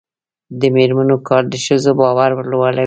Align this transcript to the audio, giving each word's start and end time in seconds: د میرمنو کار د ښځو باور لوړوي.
د 0.59 0.61
میرمنو 0.75 1.15
کار 1.27 1.43
د 1.53 1.55
ښځو 1.65 1.91
باور 2.01 2.29
لوړوي. 2.51 2.79